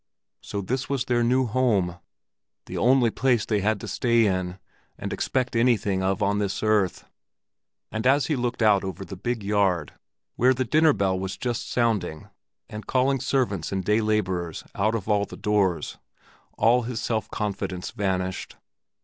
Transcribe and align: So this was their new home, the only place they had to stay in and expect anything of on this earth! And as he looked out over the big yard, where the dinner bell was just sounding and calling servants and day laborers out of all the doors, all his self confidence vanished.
So 0.41 0.61
this 0.61 0.89
was 0.89 1.05
their 1.05 1.21
new 1.23 1.45
home, 1.45 1.99
the 2.65 2.75
only 2.75 3.11
place 3.11 3.45
they 3.45 3.59
had 3.61 3.79
to 3.81 3.87
stay 3.87 4.25
in 4.25 4.57
and 4.97 5.13
expect 5.13 5.55
anything 5.55 6.01
of 6.01 6.23
on 6.23 6.39
this 6.39 6.63
earth! 6.63 7.05
And 7.91 8.07
as 8.07 8.25
he 8.25 8.35
looked 8.35 8.63
out 8.63 8.83
over 8.83 9.05
the 9.05 9.15
big 9.15 9.43
yard, 9.43 9.93
where 10.37 10.55
the 10.55 10.65
dinner 10.65 10.93
bell 10.93 11.19
was 11.19 11.37
just 11.37 11.69
sounding 11.69 12.29
and 12.67 12.87
calling 12.87 13.19
servants 13.19 13.71
and 13.71 13.85
day 13.85 14.01
laborers 14.01 14.63
out 14.73 14.95
of 14.95 15.07
all 15.07 15.25
the 15.25 15.37
doors, 15.37 15.99
all 16.57 16.81
his 16.81 16.99
self 16.99 17.29
confidence 17.29 17.91
vanished. 17.91 18.55